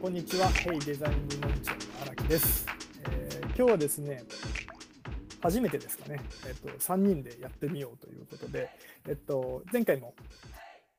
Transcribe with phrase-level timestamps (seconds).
[0.00, 0.48] こんにちは。
[0.48, 2.66] ヘイデザイン部門長の荒木です、
[3.10, 4.22] えー今日はですね、
[5.40, 8.68] 初めてですかね、えっと、3人でやってみようということで、
[9.08, 10.14] えっと、前回も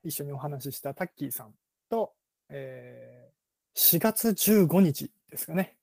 [0.04, 1.54] 一緒にお話ししたタッキーさん
[1.90, 2.14] と、
[2.50, 3.38] えー
[3.80, 5.78] 4月15日ですかね、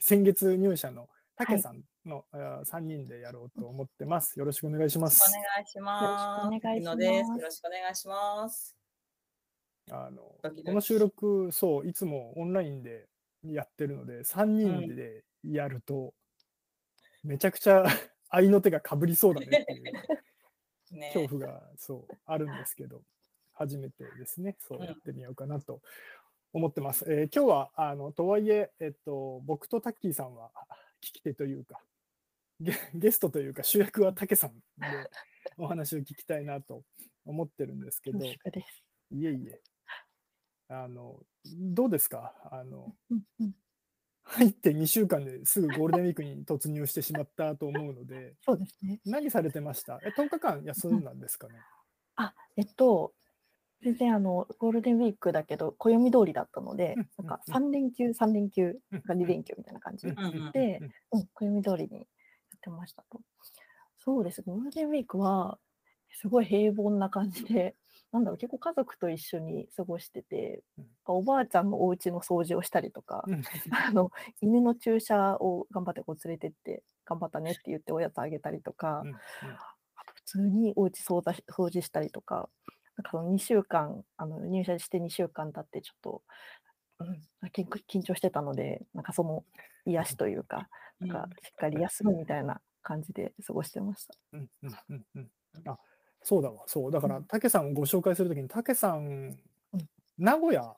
[0.00, 4.38] 先月入社のタケさんの、あー3人でやろうと思ってます。
[4.38, 5.22] よろしくお願いします。
[5.28, 6.44] お願いします。
[6.44, 7.40] よろしくお願いします。
[7.40, 8.77] よろしくお願いします。
[9.90, 10.22] あの
[10.64, 13.08] この収録、そう、いつもオンラインで
[13.44, 16.14] やってるので、3人でやると、
[17.22, 17.84] めちゃくちゃ
[18.30, 19.82] 合いの手がかぶりそうだねっていう
[20.96, 23.02] ね、恐怖がそうあるんですけど、
[23.52, 25.82] 初めてですね、そううんやってみようかなと
[26.52, 27.04] 思ってます。
[27.12, 30.50] えー今日は、あのとはいええっと、僕とタッキーさんは
[31.02, 31.82] 聞き手というか、
[32.60, 34.62] ゲゲストというか、主役はタケさんで
[35.56, 36.84] お話を聞きたいなと
[37.24, 38.18] 思ってるんですけど。
[39.10, 39.60] いえいえ。
[40.68, 42.34] あの、どうですか？
[42.52, 42.96] あの、
[44.24, 49.00] 入って2週間ですぐゴールデンウィークに突入してしまったと思うので、 そうですね。
[49.04, 50.00] 何されてました？
[50.04, 51.66] え、10日間休んだんですかね？
[52.16, 53.14] あ、えっと、
[53.82, 57.58] 全然あの、ゴールデンウィークだけど、暦通りだったのでうん、なんかうん。
[57.62, 59.08] 3連休、3連休、うんなん。
[59.08, 60.18] か2連休みたいな感じ
[60.52, 63.20] でうん、うん、暦通りにやってましたと。
[63.98, 64.42] そうです。
[64.42, 65.58] ゴールデンウィークは、
[66.12, 67.76] すごい平凡な感じで、
[68.12, 73.42] なんだろう、結構家族と一緒に過ごしててうん、おばあちゃんのお家の掃除をしたりとか、うん。
[73.88, 79.16] あの犬の注射を頑張ってこう連れてって、頑張ったねって言っておやつあげたりとか、うんうん。
[80.14, 82.48] 普通にお家掃除し掃除したりとか、
[82.96, 86.22] なんかその2週間、あの入社して2週間経ってちょっと、
[87.00, 89.44] うん、緊緊張してたので、なんかその
[89.86, 90.68] 癒しというか、
[91.00, 94.14] なんかしっかり休むみたいな感じで過ごしてました。
[94.32, 95.30] うんうんうんうん。
[95.66, 95.78] あ、
[96.28, 96.62] そうだわ。
[96.66, 96.92] そう。
[96.92, 99.34] だから、たけさんをご紹介するときに、たけさん
[99.72, 100.76] うん、名古屋、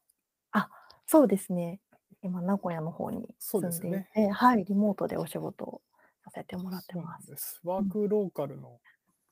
[1.07, 1.81] そうですね。
[2.23, 5.83] 今、名古屋の方に住んでいですよねて、はい、リモートでお仕事を
[6.23, 7.35] させてもらってます。
[7.35, 7.61] す。
[7.65, 8.79] ワークローカルの、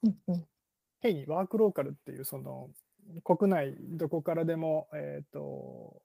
[0.02, 0.46] うんうん。
[1.28, 2.68] ワークローカルっていう、その、
[3.22, 6.02] 国内どこからでも、えっ、と、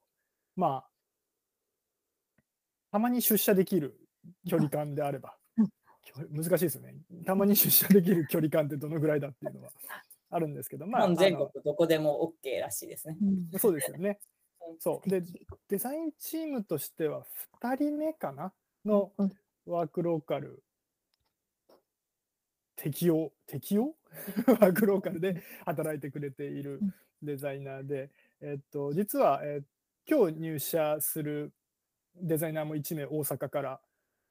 [0.55, 0.89] まあ、
[2.91, 3.99] たまに出社できる
[4.47, 5.35] 距離感であれば
[6.31, 6.95] 難しいですよね。
[7.25, 9.71] たまに出社できる距離感ってどのぐらいだっていうのは
[10.29, 13.17] あるんですけど、まあ、全国どこでも OK らしいですね。
[13.21, 14.19] うんそうですよね。
[14.79, 15.09] そう。
[15.09, 15.23] で
[15.67, 17.25] デザインチームとしては
[17.61, 18.53] 2人目かな
[18.85, 19.31] のうん
[19.65, 20.61] ワークローカル
[22.75, 23.95] 適用、適用
[24.47, 29.63] ワークローカルで働いてくれているうんデザイナーで、えっと、実は、えー
[30.05, 31.53] 今日入社する
[32.15, 33.79] デザイナーも1名大阪から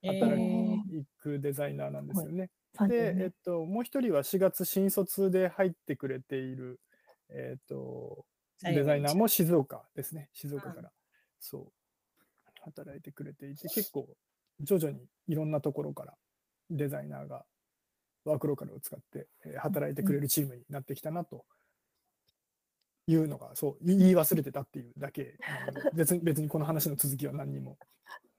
[0.05, 2.51] 働えいーていくデザイナーなんですよね。
[2.79, 6.81] 30で、ねえっと、もう一人は4月新卒で入ってくれている、
[7.29, 8.25] えっと、
[8.63, 10.91] デザイナーも静岡ですね、静岡から、
[11.41, 11.73] そう、
[12.63, 14.09] 働いてくれていて、結構、
[14.61, 16.15] 徐々にいろんなところから
[16.71, 17.45] デザイナーが
[18.25, 21.45] ワークローカルを使ってえー働いてくれるチームになってきたなと。
[23.09, 25.35] いうのが、そう、言い忘れてたっていうだけ
[25.67, 27.77] なので、別に別にこの話の続きは何にも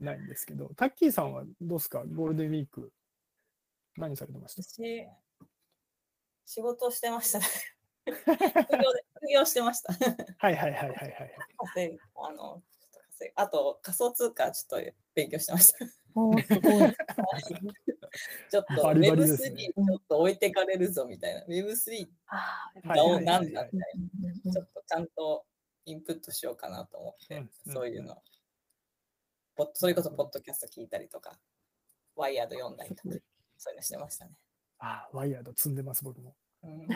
[0.03, 2.91] ないんですけど、タッキーさんはどうですか、ゴールデンウィーク、
[3.97, 4.61] 何されてました？
[4.61, 5.07] 私、
[6.45, 7.45] 仕事をしてましたね。
[8.05, 9.93] 副業で副業してました。
[9.93, 15.85] はいはいはいはいはいあのちょっと稼いあと仮想通貨ちょっと勉強してました。
[18.51, 21.41] ちょっとバリバリですね Web3 ちょっと置いてかれるぞみたいな。
[21.45, 23.91] Web3 あーはいはいはいなんだみたい
[24.21, 25.45] なんちょっとちゃんと
[25.85, 28.21] インプットしようかなと思って、そういうの。
[29.55, 31.37] ポッそれこそポッドキャスト聞いたりとか、
[32.15, 33.15] ワイヤード読んだりとか、
[33.57, 34.31] そういうのしてましたね。
[34.79, 36.35] あワイヤード積んでます、僕も。
[36.63, 36.87] うん、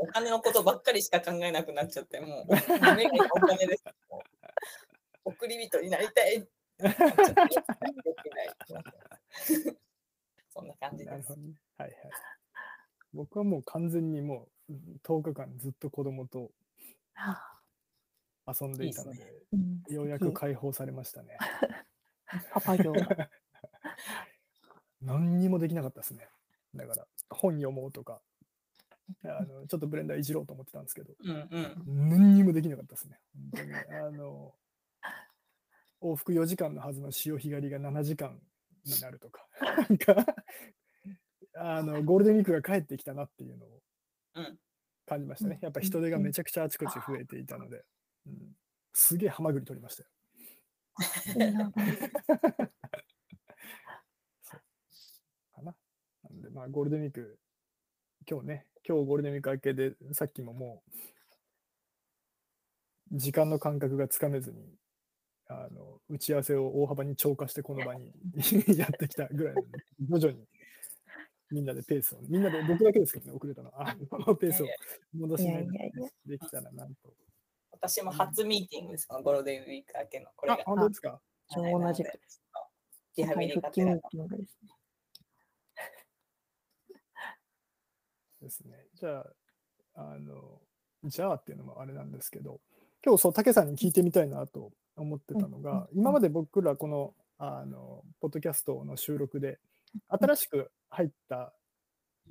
[0.00, 3.84] お金のことばっかりしか考えなくなっちゃって、もう、夢がお金です。
[5.24, 6.46] 送り人になりたい。
[10.50, 11.54] そんな感じですね。
[11.78, 11.94] はいはい。
[13.14, 16.50] 僕はもう完全にもううん10日間ずっと子供と
[17.14, 17.42] あ
[18.46, 21.36] 遊んでいたので、いいーうんようやく解放されましたね。
[22.52, 23.30] パパ業が。
[25.00, 26.28] 何にもできなかったですね。
[26.74, 28.22] だから本読もうとか、
[29.24, 32.08] あのちょっとブレンダーいじろうと思ってたんですけど、うんうん。
[32.08, 33.20] 何にもできなかったですね。
[33.34, 34.54] 本当にあの
[36.00, 38.40] 往復4時間のはずの潮干狩りが7時間
[38.84, 40.26] になるとか、なんか
[41.54, 43.82] あのゴールデンウィークが帰ってきたなっていうのを
[44.34, 44.58] うん
[45.06, 45.58] 感じましたね。
[45.60, 47.84] やっぱ人手がめちゃくちゃあちこち増えていたので、うん、
[48.92, 50.08] すげえハマグリ取りましたよ。
[55.54, 55.74] かな。
[56.24, 57.38] なんで、まあ、ゴールデンウィーク、
[58.28, 60.92] 今日ね、今日ゴールデンウィーク明けで、さっきももう、
[63.12, 64.76] 時間の感覚がつかめずに、
[65.48, 68.10] あの打ち合わせを大幅に超過してこの場に
[68.78, 70.48] やってきたぐらいなので、徐々に
[71.50, 73.96] みんなでペースを、みんなで僕だけですけどね、遅れたのは、あ
[74.26, 74.66] のペースを
[75.12, 75.68] 戻しない
[76.24, 77.14] できたらなと。
[77.84, 80.26] 私も初ミーティングです、ゴールデンウィーク明けの。
[80.36, 81.20] これあが、本当ですか？
[81.56, 82.10] 同じく。
[83.16, 84.70] リハビリがてらのですね。
[88.40, 88.86] ですね。
[88.94, 89.26] じゃ
[89.96, 90.60] あ、あの、
[91.04, 92.60] じゃあっていうのもあれなんですけど、
[93.04, 99.58] 今日そう、竹さんに聞いてみたいなと思ってたのうんが、うん今まで僕らこの、あの、ポッドキャストの収録で、
[100.08, 101.52] 新しく入った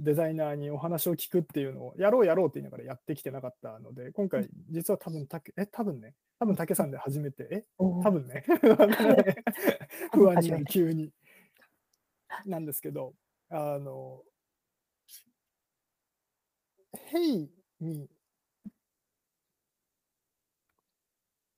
[0.01, 8.43] デザイナーにお話を聞くっていうのを、やろうやろうって言いながらやってきてなかったので、今回、実は多分竹、え、多分ね、多分竹さんで初めて、え、多分ね、
[10.11, 11.11] 不安に急に。
[12.45, 13.13] なんですけど、
[13.49, 14.23] あの、
[16.93, 18.09] ヘイに、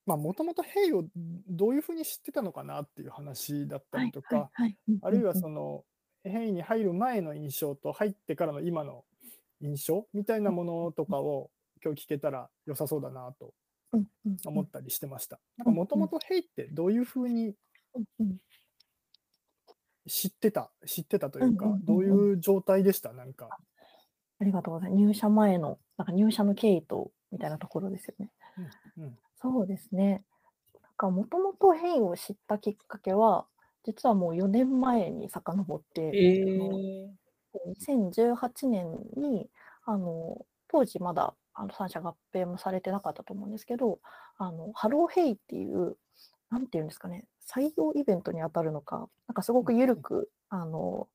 [0.06, 1.06] まあ、もともとヘイを
[1.48, 5.86] どういうふうに知ってたのかなっていう話だったりとか、はいあるいはその、
[6.23, 9.03] ヘイに入る前の印象と入ってからの今の
[9.61, 11.49] 印象みたいなものとかを
[11.83, 13.53] 今日聞けたら良さそうだなと
[14.45, 15.39] 思ったりしてました。
[15.57, 17.55] なんかもともとヘイってどういうふうに
[20.07, 23.13] 知ってた、知ってたというかどういう状態でした？
[23.13, 23.49] なんか。
[24.39, 25.01] ありがとうございます。
[25.01, 28.31] 入社前の、なんか入社の経緯と、みたいなところですよね。
[28.97, 30.23] うんうんそうですね。
[30.81, 33.45] なんか、もともとヘイを知ったきっかけは、
[33.83, 36.44] 実はもう4年前に遡って、え
[37.88, 39.50] 2018年に、
[39.85, 44.00] あの、当時まだ、あの、三者合併もされてなかったと思うんですけど、
[44.38, 45.97] あの、 Hello hey っていう、
[46.50, 51.07] なんていうんですかね、採用イベントに当たるのか、なんかすごく緩く、あの、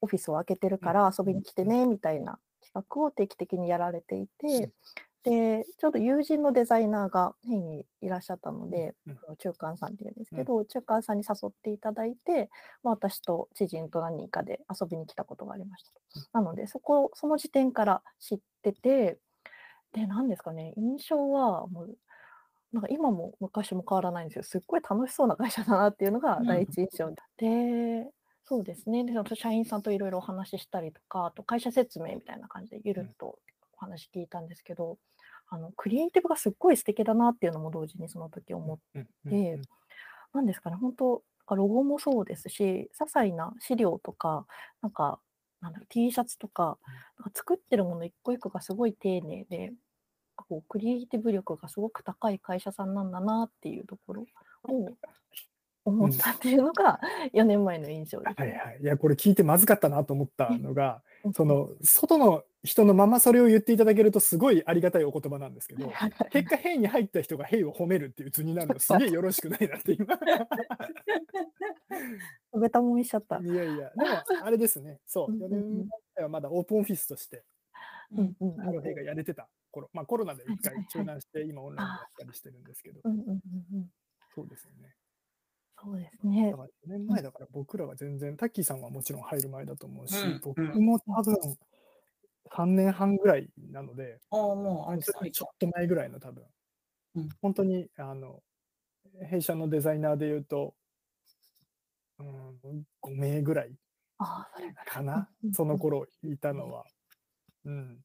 [0.00, 4.70] オフィスを開けてるから遊びに来てね、みたいな企画を定期的にやられていて、
[5.22, 12.48] で、ちょうど友人のデザイナーが変にいらっしゃったので、うん中間さんっていうんですけど、中間さんに誘っていただいて、
[12.82, 16.00] まあ、私と知人と何人かで遊びに来たことがありましたと。
[16.32, 19.18] なので、そこ、その時点から知ってて、
[19.92, 21.96] で、何ですかね、印象はもう、
[22.72, 24.42] なんか今も昔も変わらないんですよ。
[24.44, 28.10] すっごい楽しそうな会社だなっていうのがうん第一印象で、
[28.44, 29.04] そうですね。
[29.04, 33.38] で、社員さんといろいろお話ししたりとか、あと会社説明みたいな感じでゆるっと
[33.80, 34.98] お話聞いたんですけど、
[35.48, 39.62] あの、クリエイティブがすっごい素敵だなっていうのも同時にその時思ってうんうんでうん
[40.32, 44.46] なんですかね、本当、ロゴもそうですし、些細な資料とか、
[44.80, 45.18] なんか、
[45.60, 46.78] なんだろう、T シャツとか、
[47.18, 49.72] なんか作ってるもの一個一個がすごい丁寧で、
[50.36, 54.22] こうクリエイティブ力がすごく高い会社さんなんだなっていうところ
[54.64, 54.96] を
[55.84, 56.98] 思ったっていうのが
[57.34, 58.40] 4年前の印象です。
[58.40, 58.78] はいはい。
[58.80, 70.18] いや、これ聞いてまずかったなと思ったのが、うんその、外の人のままそれを言っていただけるとすごいありがたいお言葉なんですけど、はい結果、ヘイに入った人がヘイを褒めるっていう図になるのすげえよろしくないなって今。
[72.60, 73.38] ベタ褒めしちゃった。
[73.38, 77.44] いやいや、でもあれですね、そう、4うんうんうん年前はまだオープンオフィスとして、
[78.12, 83.86] うんうんうん Hello hey がやれてた頃、まあコロナで一回はいはいはい中断して、今オンラインでやったりしてるんですけどう、んうんうんうん
[84.34, 84.94] そうですよね。
[85.82, 86.56] そうですねだ。
[86.58, 91.36] から4年前だから僕らが全然、タッキーさんはもちろん入る前だと思うし、うん僕も多分
[92.50, 96.44] 3年半ぐらいなので、ああ、もう、あれちょっと前ぐらいの多分、
[97.16, 97.28] うん。
[97.40, 98.40] 本当にあの
[99.28, 100.74] 弊社のデザイナーで言うと、
[102.18, 103.74] うん、5名ぐらい
[104.86, 105.28] かな。
[105.52, 106.84] その頃いたのは、
[107.64, 107.98] うん、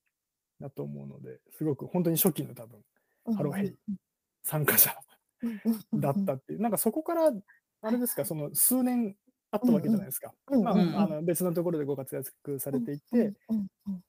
[0.60, 2.82] だと思うので、すごく本当に初期の多分、
[3.36, 3.76] Hello hey
[4.44, 4.96] 参加者
[5.94, 7.32] だったっていう、なんかそこから、
[7.82, 9.16] あれですか、その数年
[9.52, 10.34] あったわけじゃないですか。
[10.48, 14.02] あ、の別のところでご活躍されていて、うんうん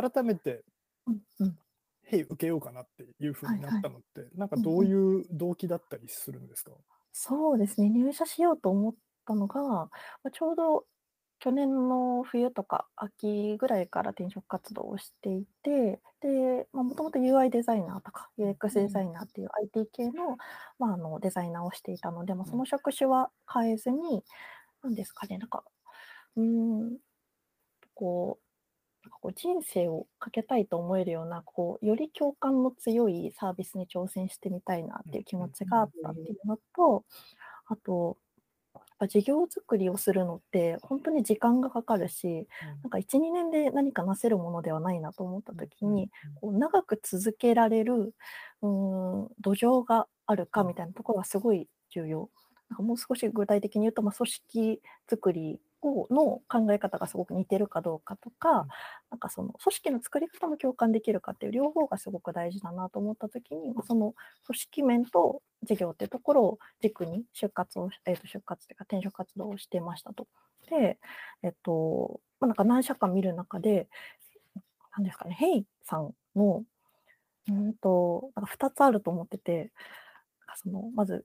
[0.00, 0.64] 改めて、
[1.06, 1.58] うんうん。
[2.04, 3.66] ヘイ、受けようかなっていうふうにはいはい。
[3.68, 6.72] なったのって、なんかどういう動機だったりするんですか、
[7.12, 8.94] そうですね、入社しようと思っ
[9.26, 9.90] たのが、ま
[10.24, 10.86] あちょうど
[11.40, 20.36] 去年の冬とか秋ぐらいから転職活動をしていて、で、もともと UI デザイナーとか UX デザイナーっていう IT 系の,、
[20.78, 24.24] まあ、あのデザイナーをしていたので、まあ、その職種は変えずに、
[24.82, 25.64] なんですかね、なんか、
[26.36, 26.98] うーん、
[27.94, 28.45] こう、
[29.16, 37.04] かこう人生をかけたいと思えるような、こう、より共感の強いサービスに挑戦してみたいなっていう気持ちがあったっていうのと、
[37.66, 38.18] あと、
[39.08, 42.46] 事業作りをするのって本当に時間がかかるし、
[42.82, 48.14] なんか1、2年で何かなせるものではないなと思った時に、こう長く続けられる
[48.62, 48.68] うー
[49.26, 52.30] ん土壌があるかみたいなところがすごい重要。
[52.70, 58.68] なんかもう少し具体的に言うと、まあ、組織作りをの考え方がすごく似てるかどうかとか、うん
[59.10, 64.14] なんかその組織の作り方も共感できるかっていう両方がすごく大事だなと思った時に、まあその
[64.46, 70.26] 組織面と事業っていうところを軸に就活を、えー、と就活というか転職活動をしてましたと。
[70.68, 70.98] で、
[71.42, 73.88] えっと、まあ、なんか何社か見る中で、
[74.96, 76.64] 何ですかね、ヘイさんの、
[77.48, 79.70] うんと、なんか2つあると思ってて、
[80.56, 81.24] そのまず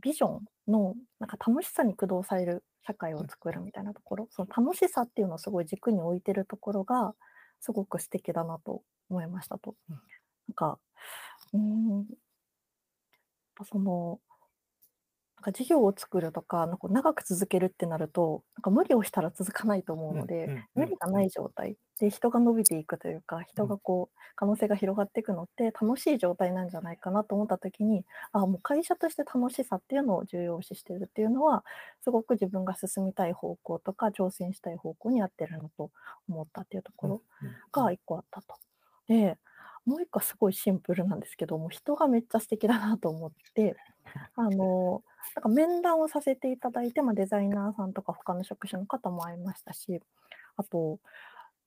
[0.00, 7.14] ビジョンのなんか楽しさに駆動される社会を作るみたいなところ、その楽しさっていうのをすごい軸に置いてるところが
[7.60, 9.74] すごく素敵だなと思いましたと。
[9.88, 9.96] な
[10.52, 10.78] んか、
[11.52, 12.06] うん、
[13.64, 14.20] その
[15.40, 21.76] なんか事業を作るとか、なんか長く続けるってなると、なんか無理をしたら続かないと思うので、無理がない状態。
[21.98, 31.64] で人が伸びていくというか、人がこう、可能性が広がっていくのって楽しい状態なんじゃないかなと思った時に、あもう会社として楽しさっていうのを重要視してるっていうのは、
[32.02, 35.90] すごく自分が進みたい方向とか挑戦したい方向に合ってるのと
[36.28, 37.22] 思ったっていうところ
[37.72, 38.56] が一個あったと。
[39.08, 39.38] で、
[39.86, 43.76] もう一個すごいシンプルなんですけども、人がめっちゃ素敵だなと思って、
[44.36, 45.02] あの、
[45.36, 50.00] なんか面談をさせていただいて、まあ、デザイナーさんとか他の職種の方も会いましたし、
[50.56, 50.98] あと、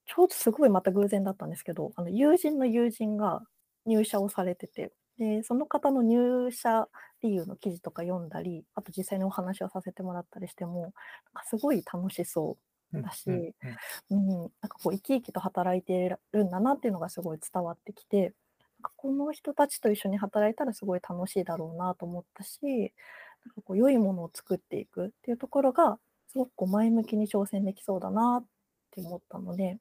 [0.06, 3.42] ちょうどすごいまた偶然だったんですけど、あの友人の友人が
[3.86, 6.90] 入社をされてて、で、その方の入社
[7.22, 10.92] 理由の記事とか読んだり、あと実際にお話をさせてもらったりしても、なん
[11.34, 12.58] かすごい楽しそ
[12.94, 13.54] うだし、
[14.10, 18.34] うん、なんかこう生き生きと働いてるんだなっていうのがすごい伝わってきて、
[18.96, 22.62] この人たちと一緒に働いたらすごい楽しいだろうなと思ったし、
[23.46, 28.46] なんかこう良いものを作っていくっていうところが、すごくこう前向きに挑戦できそうだなっ
[28.92, 29.78] て思ったので、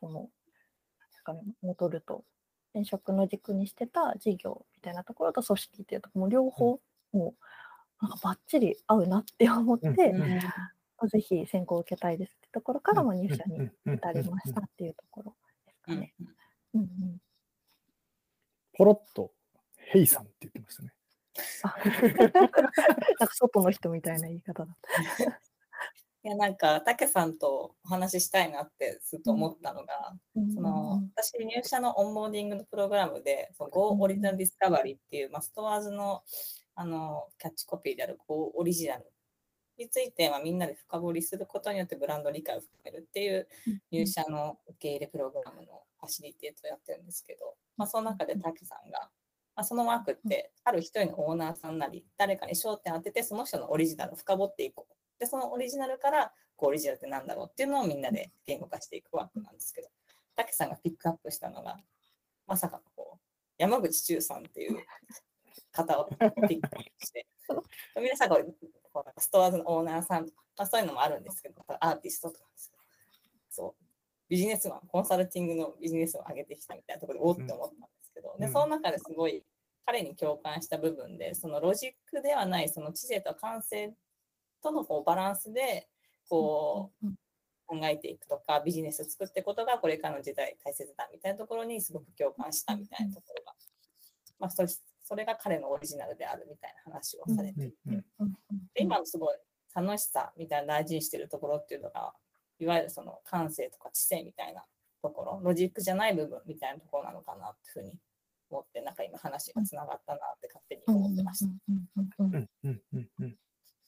[0.00, 0.28] その、なん
[1.24, 2.24] かね、戻ると、
[2.72, 6.80] 転職の軸にしてた事業みたいなところと組織っていうところも両方、
[7.12, 7.34] も
[8.00, 9.88] う、なんかバッチリ合うなって思って、
[11.08, 15.34] ぜひ選考を受けたいですってところからも入社に至りましたっていうところ
[15.66, 16.14] ですかね。
[16.74, 17.18] うんうん
[18.80, 19.30] ポロッと、
[19.76, 20.92] ヘイさんって言ってましたね。
[21.64, 25.22] あなんか外の人みたいな言い方だった。
[26.24, 36.22] いやなんか、たけさんとお話ししたいなってずっと思ったのが、うん、その私、入社のオンボーディングのプログラムで、その Go Original Discovery っていう、まあ、 STORES の
[36.74, 39.12] あのキャッチコピーである Go オリジナル
[39.76, 43.46] について、まあ、みんなで深掘りすることによってブランド理解を深めるっていう
[43.90, 48.98] 入社の受け入れプログラムのファシリティをやってるんですけど、まあ、その中で竹さんが、
[49.56, 54.94] まあ、そのワークってある一人のオーナーさんなり誰かに焦点当ててその人のオリジナルを深掘っていこう。
[55.18, 59.88] でそのオリジナルからこうオリジナルって何だろうっていうのをみんなで言語化していくワークなんですけど。
[60.36, 61.78] 竹さんがピックアップしたのが
[62.46, 63.18] まさかこう
[63.58, 64.78] 山口忠さんっていう
[65.72, 67.26] 方をピックアップして。
[67.96, 68.36] 皆さんが
[69.18, 72.46] ストアーズのオーナーさん、まあ、そういうのもあるんですけどアーティストとか
[73.50, 73.89] そう
[74.30, 79.42] ビジネスマン、コンサルティングのビジネスを上げてきたみたいなところでおって思ったんですけど、でその中ですごい
[79.84, 83.92] 彼に共感した部分で、そのロジックではないその知性と感性
[84.62, 85.88] とのこうバランスで
[86.28, 87.06] こう
[87.66, 93.54] 考えていくとか、ビジネスを作っていくことがこれからの時代大切だみたいなところにすごく共感したみたいなところが、
[94.38, 94.68] まあ、それ
[95.02, 97.76] それが彼のオリジナルであるみたいな話をされていて、
[98.74, 99.36] で今のすごい
[99.74, 102.12] 楽しさみたいな大事にしてるところっていうのが
[102.60, 104.62] いわゆるその感性とか知性みたいな
[105.02, 107.98] ところ、ロジックじゃない部分みたいなところなのかなっていうふうに
[108.50, 111.52] 思って、なんか今話がつながったなって勝手に思ってました。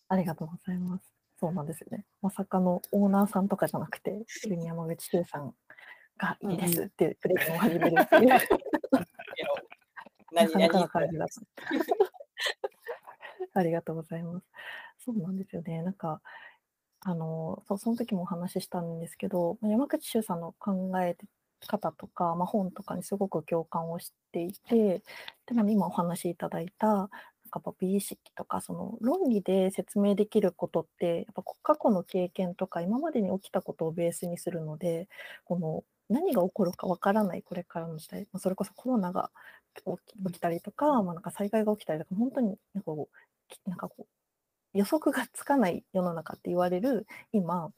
[0.09, 1.14] ありがとうございます。
[1.38, 2.07] そうなんですよね。
[2.23, 5.55] まさかのオーナーさんとかじゃなくて、急に山口周さん
[6.17, 8.29] がいいですってプレゼンを始めるっていう。
[10.33, 11.43] 何々感じだった。
[13.61, 14.47] ありがとうございます。
[15.05, 15.83] そうなんですよね。
[15.83, 16.23] なんか、
[17.04, 21.16] あの、そ、その時もお話ししたんですけど、山口周さんの考え
[21.66, 25.02] 方とか、まあ、本とかにすごく共感をしていて、
[25.47, 27.09] でも今お話しいただいた、なん
[27.62, 35.09] か美意識とか、その論理で説明できることって、やっぱ過去の経験とか、今までに起きたことをベースにするので、
[35.44, 39.30] この何が起こるかわからないこれからの時代、まあ、それこそコロナが
[40.26, 43.09] 起きたりとか、まあ、なんか災害が起きたりとか、本当になんかこ
[43.66, 44.06] う、なんかこう
[44.75, 47.71] 予測がつかない世の中って言われる今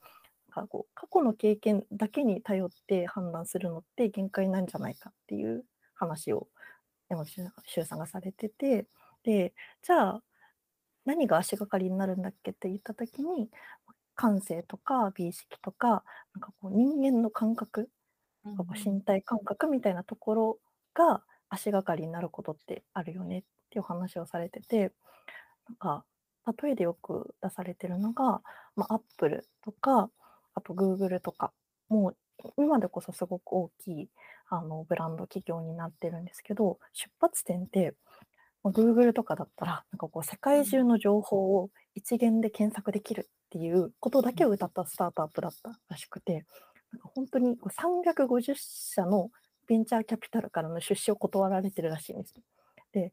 [0.50, 6.48] 過去の経験だけに頼って判断するのって限界なんじゃないかっていう話を
[7.08, 8.86] 山口周さんがされてて
[9.24, 10.22] でじゃあ
[11.04, 13.48] 何が足がかりになるんだっけって言った時に
[14.14, 17.90] 感性とか美意識とかなんかこう人間の感覚、
[18.84, 20.58] 身体感覚みたいなところ
[20.94, 24.92] が足がかりになることってあるよねっていう話をされてて
[25.68, 26.04] なんか
[26.62, 28.42] 例えでよく出されてるのが、
[28.76, 30.10] まあ、Apple とか、
[30.54, 31.52] あと Google とか、
[31.88, 32.16] もう
[32.56, 34.08] 今でこそすごく大きい
[34.48, 37.94] あのブランド企業になってるんですけど、出発点って
[38.64, 46.46] まあ、Google とかだったら、なんかこう世界中の情報を一元で検索できるっていうことだけを歌ったスタートアップだったらしくて、
[46.90, 49.30] なんか本当にこう350社の
[49.68, 52.34] ベンチャーキャピタルからの出資を断られてるらしいんです。
[52.92, 53.12] で、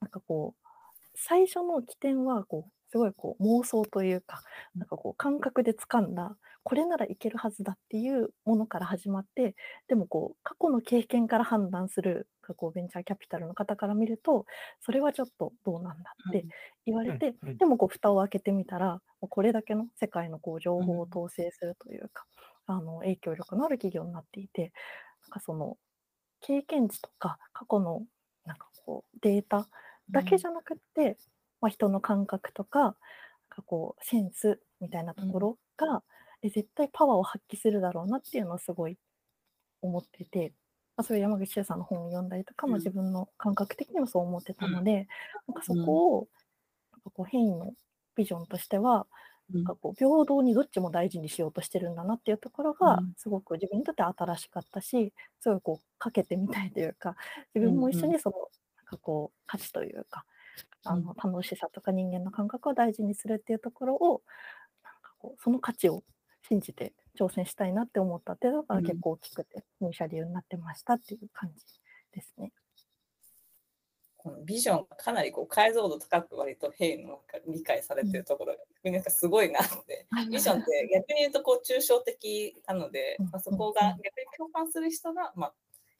[0.00, 0.68] なんかこう、
[1.14, 4.42] 最初の起点はこうすごいこう妄想というか、
[4.74, 9.54] なんかこう感覚で掴んだ、これならいけるはずだっていうものから始まって、
[9.88, 14.44] でもこう過去の経験から判断するこうベンチャーキャピタルの方から見ると、
[14.80, 16.46] それはちょっとどうなんだって
[16.84, 22.24] 言われて、でもこう蓋を開けてみたら、これだけの世界のこう情報を統制するというか、
[22.66, 24.72] あの影響力のある企業になっていて、
[25.22, 25.78] なんかその
[26.40, 28.02] 経験値とか過去の
[28.44, 29.68] なんかこうデータ
[30.12, 31.16] だけじゃなくて、
[31.60, 32.96] まあ、人の感覚とか、
[33.48, 36.02] かこうセンスみたいなところが、
[36.42, 38.96] うん、絶対パワーを発揮するだろうなっていうのをすごい
[39.82, 40.52] 思ってて、
[40.96, 45.04] まあ、それ山口周さんの本を読んだりとか、まあ、自分の感覚的にもそう思ってたので、うん、な
[45.52, 46.28] んかそこを、
[46.92, 47.72] なんかこう変異の
[48.16, 49.06] ビジョンとしては、
[49.52, 57.16] なんかこう平等にどっちも大事にしようとしてるんだなっていうところが、すごく自分にとって新しかったし、すごいこうかけてみたいというか、
[57.54, 58.36] 自分も一緒にその、
[58.98, 60.24] こう価値というか、
[60.84, 64.22] あの楽しさとか人間の感覚を大事にするっていうところを
[64.82, 66.02] なんかこうその価値を
[66.48, 71.64] 信じて挑戦したいなって思ったっていうのが結構大きくて入社理由になってましたっていう感じ
[72.12, 72.52] ですね。
[74.22, 85.54] このビジョンがかなりこう解像度高く割と変の理解されてるところが、うん、なんかすごいなって、 ビジョンって逆に言うとこう抽象的なので、まあ、そこが逆に共感する人が、まあ、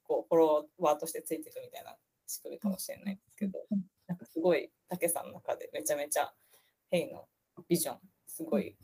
[0.05, 1.92] こうフォロワーとしてついていくみたいな
[2.33, 3.59] 仕組みかもしれないんですけど、
[4.07, 6.33] なんかすごい武さんの中でめちゃめちゃ
[6.91, 7.27] ヘイの
[7.69, 8.77] ビジョンすごい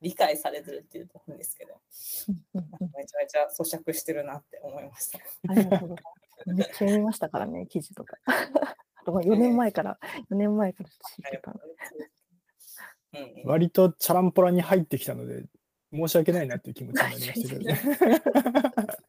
[0.00, 1.80] 理解されてるっていうと思うんですけど、
[2.54, 5.18] めちゃめちゃ咀嚼してるなって思いました。
[5.48, 6.12] ありがとうございま
[6.44, 6.54] す。
[6.54, 8.16] めっちゃ読みましたからね、 記事とか。
[8.26, 9.98] あと4年前から、
[10.30, 10.96] 4年前から知っ
[11.30, 11.54] てた。
[13.44, 15.44] 割とチャランポラに入ってきたので、
[15.92, 17.80] 申し訳ないなっていう気持ちになりましたけどね。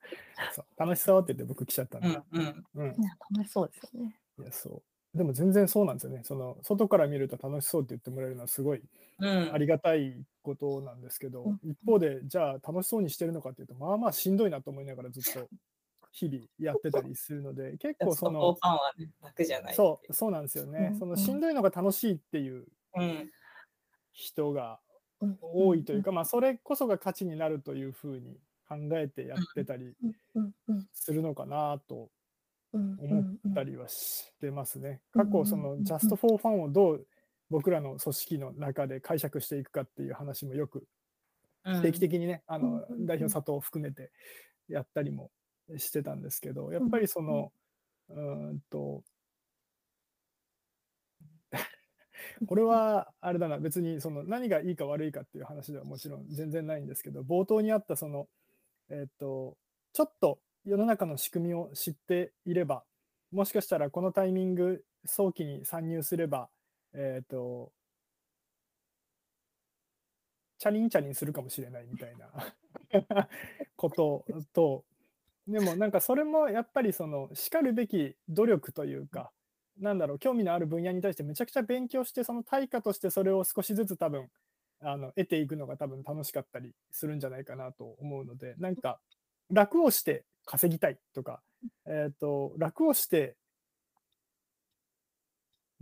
[0.53, 2.07] そう楽しそうって言って僕来ちゃったんで。
[2.07, 4.15] うん、うん、楽しそうですよね。
[4.39, 5.17] いや、そう。
[5.17, 6.21] でも全然そうなんですよね。
[6.23, 8.81] その外から見ると楽しそうって言ってもらえるのはすごい
[9.19, 15.47] ありがたいことなんですけど、うん、一方でじゃあ楽しそうにしてるのかっていうと、まあまあしんどいなと思いながらずっと
[16.11, 18.57] 日々やってたりするので、結構その、
[19.73, 20.95] そう、そうなんですよね。
[20.97, 22.65] そのしんどいのが楽しいっていう
[24.13, 24.79] 人が
[25.41, 28.37] 多いというか、まあそれこそが価値になるというふうに
[28.67, 29.93] 考えてやってたり
[30.93, 32.10] するのかなと
[32.73, 35.02] 思ったりはしてますね。
[35.12, 37.08] 過去、その Just for Fun をどう
[37.49, 40.88] 僕らの組織の中で解釈していくかっていう話もよく
[41.82, 44.12] 定期的にね、あの代表佐藤を含めて
[44.67, 45.30] やったりも
[45.78, 47.52] してたんですけど、やっぱりその、
[48.10, 49.04] うんと、
[52.47, 58.28] これはあれだな、別にその何がいいか悪いかっていう話ではもちろん全然ないんですけど、冒頭にあったその、
[58.93, 59.58] えっと、
[59.91, 62.84] ちょっと世の中の仕組みを知っていれば、
[63.32, 66.49] もしかしたらこのタイミング、早期に参入すれば、
[66.93, 67.71] えっ、と、
[70.60, 72.32] チャリンチャリンするかもしれないみたいな
[73.75, 74.86] ことと、
[75.47, 79.32] でもなんかそれもやっぱりその、しかるべき努力というか、
[79.79, 84.29] なんだろう、興味のある分野に対してめちゃくちゃ勉強して、その対価としてそれを少しずつ多分、
[84.84, 89.00] あの得ていくのが多分楽しかったりするんじゃないかなと思うので、なんか
[89.52, 91.41] 楽をして稼ぎたいとか、
[91.86, 93.36] えっ、ー、と、楽をして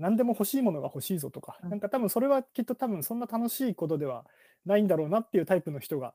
[0.01, 4.25] 何でも欲しいものが欲しいぞとか、なんか多分それはきっと多分そんな楽しいことでは
[4.65, 6.13] ないんだろうなっていうタイプの人が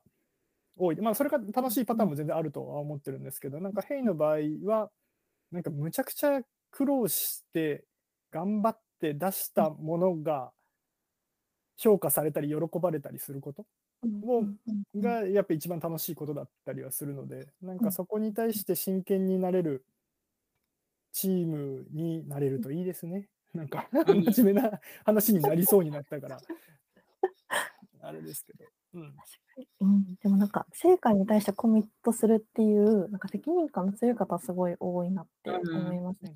[0.77, 0.97] 多い。
[0.97, 4.89] まあそれが楽しいパターンも全然あるとは思ってるんですけど、なんかヘイの場合は、
[5.51, 7.85] なんかむちゃくちゃ苦労して
[8.31, 10.51] 頑張って出したものが
[11.77, 13.65] 評価されたり喜ばれたりすること
[14.23, 14.43] を
[14.95, 19.85] がやっぱ一番楽しいことだったりはするので、なんかそこに対して真剣になれる
[21.13, 23.29] チームになれるといいですね。
[23.53, 26.39] なんか 真面目な話になりそうになったから、
[28.01, 28.76] あれですけど。
[29.79, 36.31] うん、うん、でもなんか成果に対してコミットするっていうなんか責任感の強い方はすごい多いなって思いますし、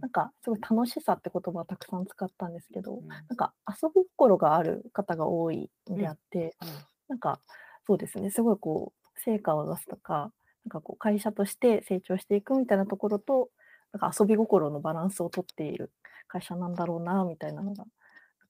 [0.00, 6.68] なんかすごい楽しさって言葉をたくさん使ったんですけど、うん、なんか遊び心がある方が多いんであって、うん、
[7.08, 7.40] なんか
[7.86, 10.32] そうですねすごいこう成果を出すとか
[10.64, 13.48] なんかこう会社として成長していくみたいなところと
[13.92, 15.90] なんか遊び心のバランスをとっている
[16.28, 17.86] 会社なんだろうなみたいなのがなん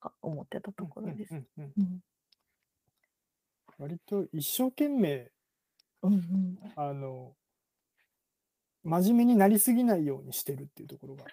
[0.00, 1.34] か思ってたところです。
[3.80, 5.30] 割と一生懸命、
[6.02, 7.32] うんうん、あの
[8.84, 11.24] 真面目になりすぎないようにしてるっていうところが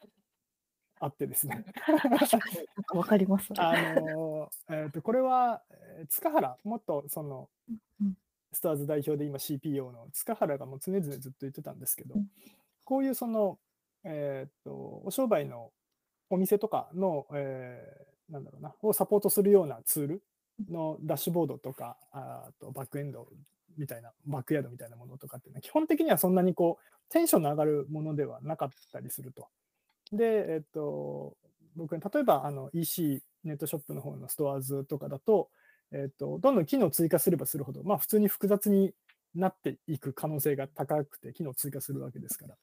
[1.02, 1.66] あってですね。
[2.96, 5.62] わかります、ね、あのえーと、これは
[6.10, 7.50] 塚原、もっとその、
[8.54, 12.16] スターズ代表で今 CPO の塚原がもう常々ずっと言ってたんですけど、
[12.86, 13.60] こういうその、
[14.06, 15.72] えーと、お商売の
[16.30, 20.24] お店とかの、えー、なんだろうな、をサポートするようなツール
[20.70, 23.28] のダッシュボードとか、あとバックエンド
[23.78, 29.48] みたいな、バックヤードみたいなものとかっていうのは、基本的にはそんなにこう、テンションの上がるものではなかったりすると。
[30.12, 31.36] で、えっと、
[31.76, 35.50] 僕、例えばあの EC ネットショップの方のストアーズとかだと、
[35.92, 38.94] えっと、どんどん機能追加すればするほど、まあ、普通に複雑に
[39.36, 42.56] なっていく可能性が高くて、機能追加するわけですから。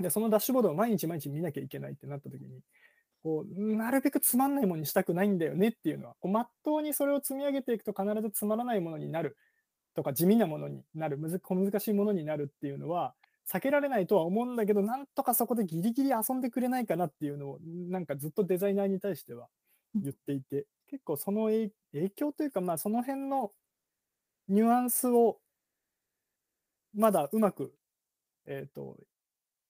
[0.00, 2.60] で、そのダッシュボードを毎日毎日見なきゃいけないってなった時に、
[3.24, 9.38] こうなるべくつまんないものにしたくないんだよねっていうのは、こう真っ当にそれを積み上げていくと必ずつまらないものになる
[9.94, 13.14] とか地味なものになる、小難しいものになるっていうのは、
[13.50, 19.48] 避けられないとは思うんだけど、なんとかそこでギリギリ遊んでくれないかなっていうのを、なんかずっとデザイナーに対しては
[19.94, 21.70] 言っていて、結構その影
[22.10, 23.52] 響というか、まあその辺の
[24.48, 25.38] ニュアンスを
[26.94, 27.72] まだうまく、
[28.46, 28.98] え、ー、と、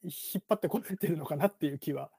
[0.02, 2.10] 引っ張ってこられてるのかなっていう気は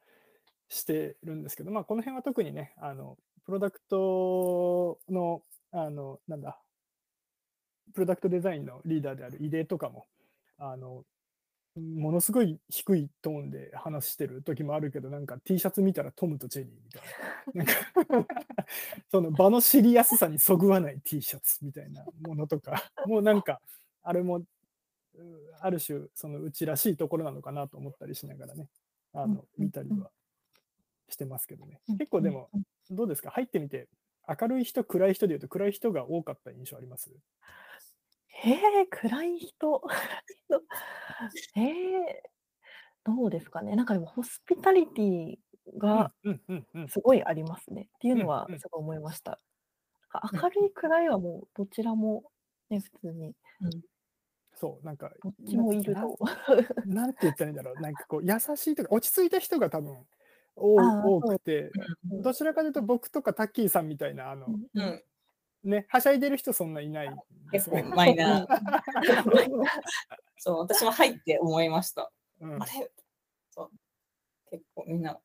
[0.69, 6.59] してるんですけど、まあこの辺は特にね、あの、プロダクトの、あの、なんだ、
[7.93, 10.07] プロダクトデザインのリーダーであるイデとかも、
[10.57, 11.03] あの、
[11.77, 17.03] ものすごい低いトーンで話してる時もあるけど、なんか T シャツ見たらトムとジェニーみたい
[17.53, 17.63] な。
[18.15, 18.35] なんか
[19.11, 23.61] その場のシリアスさにそぐわない T シャツみたいなものとか、もうなんか、
[24.03, 24.43] あれも、
[25.59, 28.69] ある種、そのうちらしいところなのかなと思ったりしながらね、
[29.13, 30.11] あの、見たりは
[31.09, 31.81] してますけどね。
[31.97, 32.49] 結構でも、
[32.89, 33.31] どうですか？
[33.31, 33.89] 入ってみて、
[34.27, 37.15] 明るい人、暗い人でいうと暗い人が多かった印象あります？
[38.29, 39.81] へえ、暗い人？
[41.55, 42.23] ええ、
[43.05, 43.75] どうですかね？
[43.75, 45.37] なんかでもホスピタリティ
[45.77, 46.13] が
[46.87, 49.41] すごいありますねっていうのはすごい思いました。
[50.41, 52.31] 明るい暗いはもうどちらも
[52.69, 53.81] ね、普通に、うん。
[54.53, 56.17] そう、なんか、どっちもいると。
[56.83, 57.77] なんて言ったらいいんだろう。
[57.77, 60.05] なんかこう優しいとか落ち着いた人が多分
[60.55, 61.71] 多くて、
[62.03, 65.03] どちらかというと僕とかタッキーさんみたいなあの、うん、
[65.63, 67.15] ね、はしゃいでる人そんないない
[67.51, 68.47] 結構マイナー。
[70.37, 72.11] そう、私も入って思いました。
[72.39, 72.91] うん、あれ？
[73.49, 73.69] そう。
[74.51, 75.19] 結構みんな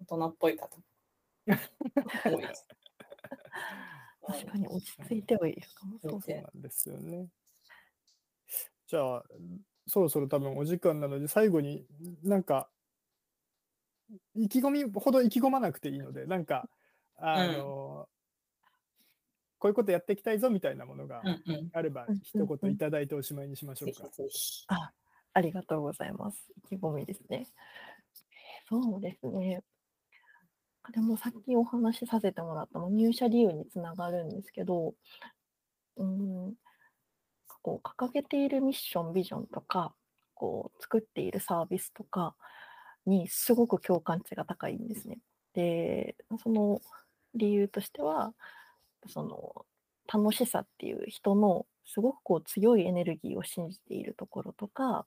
[0.00, 0.68] 大人っぽい方。
[4.24, 5.98] 確かに落ち着いてはいるかも。
[6.00, 7.26] そうなんですよね。
[8.86, 9.24] じゃあ、
[9.88, 11.84] そろそろ多分お時間なので、最後に
[12.22, 12.70] なんか、
[14.34, 16.68] 意気込みほど意気込まなくていいので、なんか、
[17.18, 18.08] あの、
[19.58, 21.22] こういうことやっていきたいぞみたいなものが
[21.72, 24.08] あれば、一言いただいておしまいにしましょうか。
[24.68, 24.92] あ
[25.34, 26.38] ありがとうございます。
[26.64, 27.46] 意気込みですね。
[28.68, 29.62] そうですね。
[30.92, 34.94] でもさっきお話しさせてもらったの入社理由につながるんですけど、
[35.96, 36.54] うん、
[37.62, 39.94] こう掲げているミッション、ビジョンとか、
[40.34, 42.34] こう作っているサービスとか
[43.06, 45.18] にすごく共感値が高いんですね。
[45.54, 46.80] で、その
[47.34, 48.34] 理由としては、
[49.08, 49.66] その
[50.12, 55.06] 楽しさっていう人のすごくこう強いエネルギーを信じているところとか、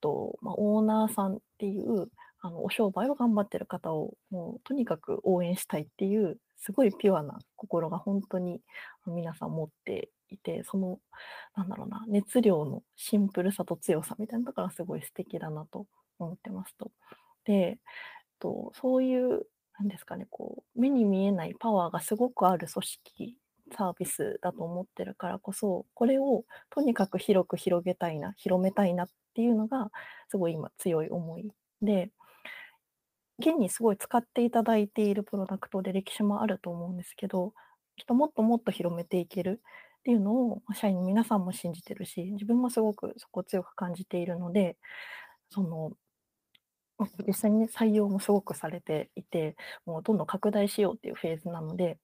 [0.00, 2.08] とまあ、オーナーさんっていう
[2.40, 8.60] あのお商売を頑張ってる方をもうとにかく応援したいっていうすごいピュアな心が本当に
[9.06, 10.98] 皆さん持っていてその
[11.56, 15.86] なんだろうな熱量のシンプルさと強さみたいなところがすごい素敵だなと
[16.18, 16.90] 思ってますと。
[17.44, 17.78] で
[18.40, 19.46] とそういう
[19.78, 23.36] なんですかね、こう、目に見えないパワーがすごくある組織、
[23.76, 29.90] サービスだと思ってるからこそ、これをとにかく広く広げたいな、広めたいなっていうのが、
[30.28, 31.50] すごい今強い思い
[31.82, 32.10] で、
[33.38, 37.54] 現にすごい使っていただいているプロダクトで歴史もあると思うんですけど、
[37.96, 39.62] きっともっともっと広めていける
[40.00, 44.76] っていうのを社員の皆さんも信じてるし、自分もすごくそこを強く感じているので、
[45.50, 45.92] その
[47.26, 51.98] 実際にね、採用もすごくされていて、もうどんどん拡大しようっていうフェーズなので、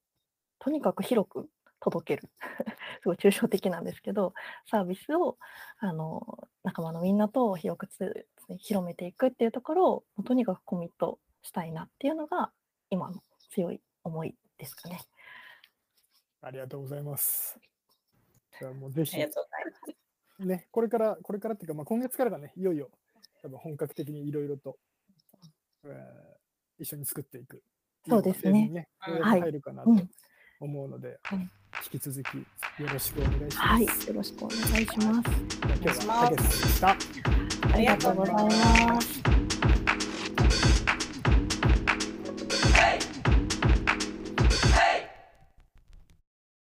[0.59, 2.29] とにかく広く届ける。
[3.01, 4.33] すごい抽象的なんですけど、
[4.69, 5.37] サービスを
[5.77, 12.51] あの仲間のみんなと広くつ広めていくっていうところを、とにかくコミットしたいなっていうのが、
[12.89, 14.99] 今の強い思いですかね。
[16.41, 17.59] ありがとうございます。
[18.59, 19.17] じゃあもうぜひ、
[20.39, 22.89] ね、これから、これからっていうか、まあ、今月からがね、いよいよ
[23.41, 24.77] 多分本格的にいろいろと
[25.85, 27.63] えー、一緒に作っていく。
[28.07, 28.69] そうですね。
[28.69, 29.91] ね入るかなと
[30.59, 31.39] 思うので、はい、
[31.91, 32.37] 引き続き
[32.81, 33.57] よろしくお願いします。
[33.57, 34.97] はい、よろしくお願いします。
[34.97, 35.23] 今日は
[35.61, 36.89] たけさんでした。
[37.73, 39.76] ありがとうございます。